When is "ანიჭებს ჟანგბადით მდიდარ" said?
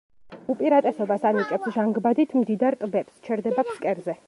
1.31-2.81